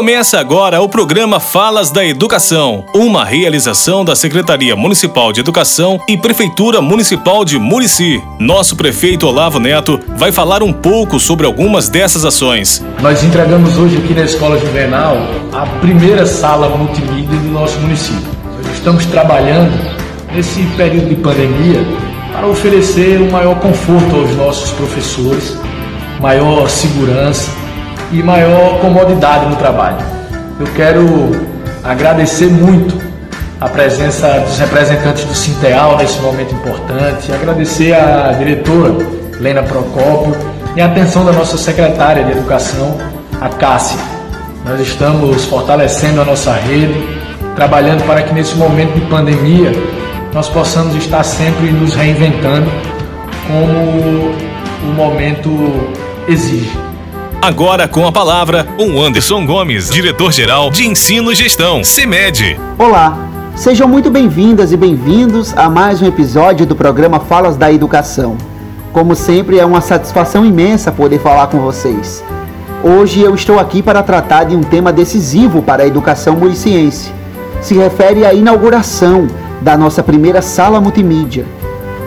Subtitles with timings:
[0.00, 6.16] Começa agora o programa Falas da Educação, uma realização da Secretaria Municipal de Educação e
[6.16, 8.22] Prefeitura Municipal de Murici.
[8.38, 12.82] Nosso prefeito Olavo Neto vai falar um pouco sobre algumas dessas ações.
[13.02, 15.16] Nós entregamos hoje aqui na Escola Juvenal
[15.52, 18.30] a primeira sala multimídia do nosso município.
[18.56, 19.76] Nós estamos trabalhando
[20.32, 21.84] nesse período de pandemia
[22.32, 25.58] para oferecer um maior conforto aos nossos professores,
[26.20, 27.50] maior segurança
[28.12, 29.98] e maior comodidade no trabalho.
[30.58, 31.04] Eu quero
[31.82, 33.00] agradecer muito
[33.60, 38.96] a presença dos representantes do Sinteal nesse momento importante, agradecer à diretora
[39.38, 40.36] Lena Procópio
[40.76, 42.98] e a atenção da nossa secretária de Educação,
[43.40, 43.98] a Cássia.
[44.66, 47.02] Nós estamos fortalecendo a nossa rede,
[47.56, 49.72] trabalhando para que nesse momento de pandemia
[50.34, 52.70] nós possamos estar sempre nos reinventando
[53.46, 54.34] como
[54.82, 55.50] o momento
[56.30, 56.70] exige.
[57.42, 62.60] Agora com a palavra, o Anderson Gomes, diretor-geral de Ensino e Gestão, CEMED.
[62.78, 63.16] Olá,
[63.56, 68.36] sejam muito bem-vindas e bem-vindos a mais um episódio do programa Falas da Educação.
[68.92, 72.22] Como sempre, é uma satisfação imensa poder falar com vocês.
[72.84, 77.12] Hoje eu estou aqui para tratar de um tema decisivo para a educação muriciense.
[77.60, 79.26] Se refere à inauguração
[79.60, 81.44] da nossa primeira sala multimídia.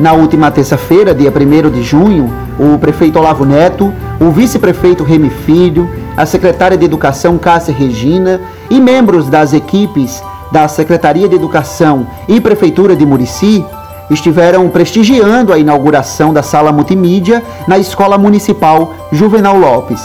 [0.00, 5.88] Na última terça-feira, dia 1 de junho, o prefeito Olavo Neto, o vice-prefeito Remy Filho,
[6.16, 8.40] a secretária de Educação Cássia Regina
[8.70, 13.64] e membros das equipes da Secretaria de Educação e Prefeitura de Murici
[14.10, 20.00] estiveram prestigiando a inauguração da sala multimídia na Escola Municipal Juvenal Lopes.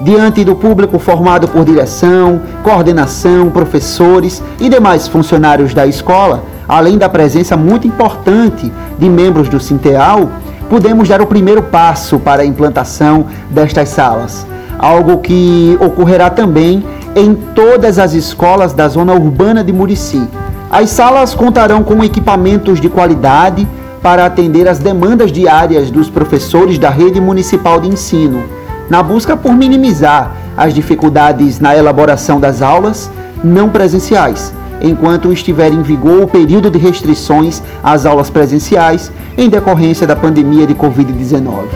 [0.00, 7.08] Diante do público formado por direção, coordenação, professores e demais funcionários da escola, além da
[7.08, 10.30] presença muito importante de membros do Sinteal,
[10.68, 14.46] pudemos dar o primeiro passo para a implantação destas salas,
[14.78, 16.84] algo que ocorrerá também
[17.16, 20.22] em todas as escolas da zona urbana de Murici.
[20.70, 23.66] As salas contarão com equipamentos de qualidade
[24.02, 28.44] para atender às demandas diárias dos professores da rede municipal de ensino,
[28.88, 33.10] na busca por minimizar as dificuldades na elaboração das aulas
[33.42, 40.06] não presenciais enquanto estiver em vigor o período de restrições às aulas presenciais em decorrência
[40.06, 41.66] da pandemia de Covid-19.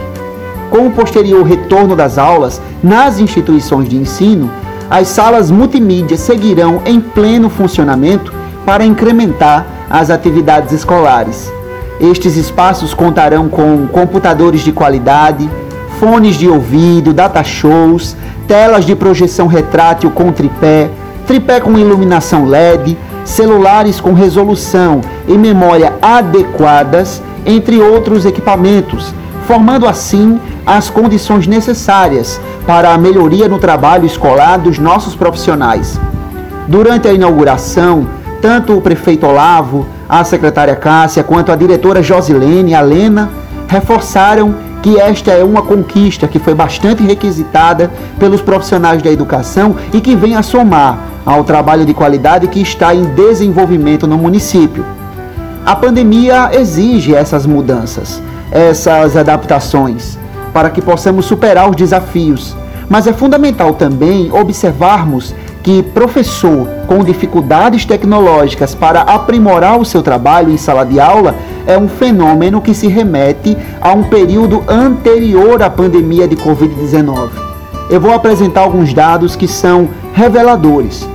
[0.70, 4.50] Com o posterior retorno das aulas nas instituições de ensino,
[4.90, 8.32] as salas multimídia seguirão em pleno funcionamento
[8.66, 11.52] para incrementar as atividades escolares.
[12.00, 15.48] Estes espaços contarão com computadores de qualidade,
[16.00, 18.16] fones de ouvido, data shows,
[18.48, 20.90] telas de projeção retrátil com tripé,
[21.26, 29.14] tripé com iluminação LED, celulares com resolução e memória adequadas, entre outros equipamentos,
[29.46, 36.00] formando assim as condições necessárias para a melhoria no trabalho escolar dos nossos profissionais.
[36.66, 38.06] Durante a inauguração,
[38.40, 43.30] tanto o prefeito Olavo, a secretária Cássia, quanto a diretora Josilene e a Lena
[43.68, 49.98] reforçaram que esta é uma conquista que foi bastante requisitada pelos profissionais da educação e
[49.98, 54.84] que vem a somar ao trabalho de qualidade que está em desenvolvimento no município.
[55.64, 58.20] A pandemia exige essas mudanças,
[58.52, 60.18] essas adaptações,
[60.52, 62.54] para que possamos superar os desafios.
[62.86, 65.34] Mas é fundamental também observarmos
[65.64, 71.34] que professor com dificuldades tecnológicas para aprimorar o seu trabalho em sala de aula
[71.66, 77.30] é um fenômeno que se remete a um período anterior à pandemia de Covid-19.
[77.88, 81.08] Eu vou apresentar alguns dados que são reveladores.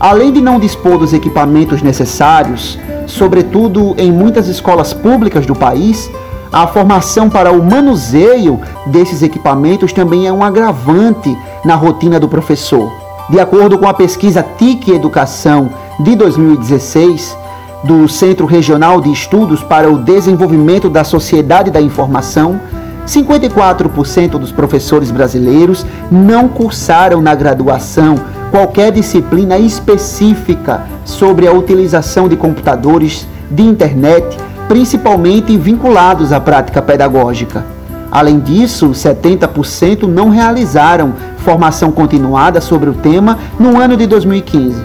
[0.00, 2.76] Além de não dispor dos equipamentos necessários,
[3.06, 6.10] sobretudo em muitas escolas públicas do país,
[6.52, 13.03] a formação para o manuseio desses equipamentos também é um agravante na rotina do professor.
[13.28, 17.34] De acordo com a pesquisa TIC Educação de 2016,
[17.82, 22.60] do Centro Regional de Estudos para o Desenvolvimento da Sociedade da Informação,
[23.06, 28.16] 54% dos professores brasileiros não cursaram na graduação
[28.50, 34.36] qualquer disciplina específica sobre a utilização de computadores, de internet,
[34.68, 37.64] principalmente vinculados à prática pedagógica.
[38.10, 41.14] Além disso, 70% não realizaram
[41.44, 44.82] formação continuada sobre o tema no ano de 2015.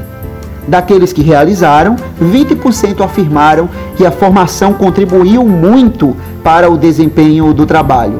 [0.67, 8.19] Daqueles que realizaram, 20% afirmaram que a formação contribuiu muito para o desempenho do trabalho.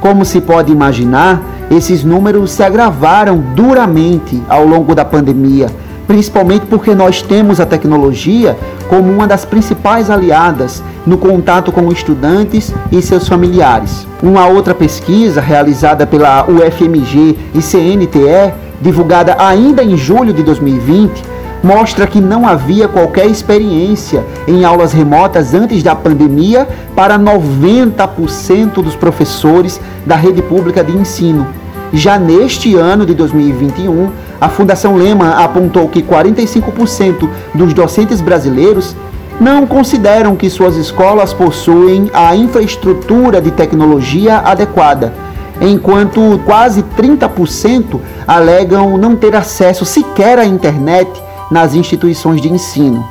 [0.00, 1.40] Como se pode imaginar,
[1.70, 5.68] esses números se agravaram duramente ao longo da pandemia,
[6.06, 8.56] principalmente porque nós temos a tecnologia
[8.88, 14.06] como uma das principais aliadas no contato com estudantes e seus familiares.
[14.22, 22.06] Uma outra pesquisa realizada pela UFMG e CNTE, divulgada ainda em julho de 2020, mostra
[22.06, 29.80] que não havia qualquer experiência em aulas remotas antes da pandemia para 90% dos professores
[30.04, 31.46] da rede pública de ensino.
[31.92, 34.10] Já neste ano de 2021,
[34.40, 38.96] a Fundação Lema apontou que 45% dos docentes brasileiros
[39.40, 45.12] não consideram que suas escolas possuem a infraestrutura de tecnologia adequada,
[45.60, 51.08] enquanto quase 30% alegam não ter acesso sequer à internet
[51.50, 53.06] nas instituições de ensino.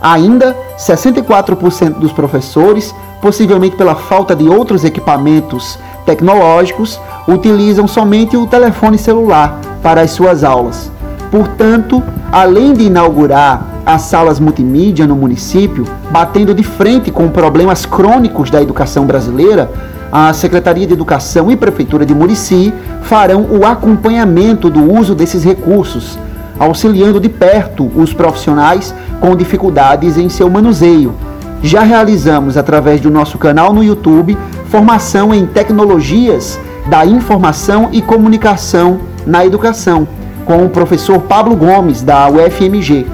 [0.00, 8.98] Ainda, 64% dos professores, possivelmente pela falta de outros equipamentos tecnológicos, utilizam somente o telefone
[8.98, 10.90] celular para as suas aulas.
[11.30, 18.50] Portanto, além de inaugurar as salas multimídia no município, batendo de frente com problemas crônicos
[18.50, 19.70] da educação brasileira,
[20.10, 26.18] a Secretaria de Educação e Prefeitura de Murici farão o acompanhamento do uso desses recursos,
[26.58, 31.14] auxiliando de perto os profissionais com dificuldades em seu manuseio.
[31.62, 34.38] Já realizamos, através do nosso canal no YouTube,
[34.68, 40.06] formação em tecnologias da informação e comunicação na educação,
[40.44, 43.06] com o professor Pablo Gomes, da UFMG.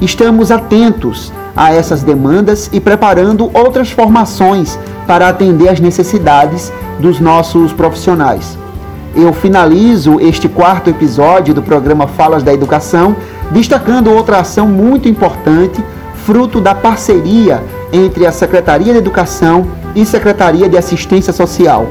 [0.00, 7.72] Estamos atentos a essas demandas e preparando outras formações para atender às necessidades dos nossos
[7.72, 8.58] profissionais
[9.14, 13.16] eu finalizo este quarto episódio do programa Falas da Educação,
[13.50, 15.82] destacando outra ação muito importante,
[16.24, 17.62] fruto da parceria
[17.92, 21.88] entre a Secretaria de Educação e Secretaria de Assistência Social.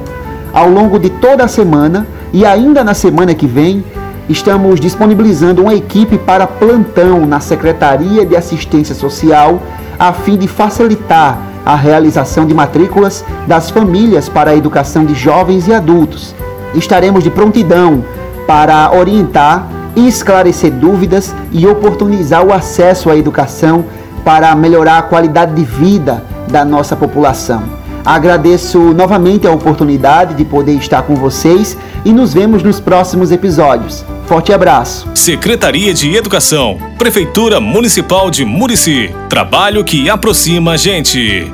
[0.53, 3.83] Ao longo de toda a semana e ainda na semana que vem,
[4.27, 9.61] estamos disponibilizando uma equipe para plantão na Secretaria de Assistência Social,
[9.97, 15.67] a fim de facilitar a realização de matrículas das famílias para a educação de jovens
[15.67, 16.33] e adultos
[16.73, 18.03] estaremos de prontidão
[18.45, 23.85] para orientar, esclarecer dúvidas e oportunizar o acesso à educação
[24.23, 27.78] para melhorar a qualidade de vida da nossa população.
[28.05, 34.05] Agradeço novamente a oportunidade de poder estar com vocês e nos vemos nos próximos episódios.
[34.25, 35.07] Forte abraço.
[35.15, 39.13] Secretaria de Educação, Prefeitura Municipal de Murici.
[39.27, 41.51] Trabalho que aproxima a gente.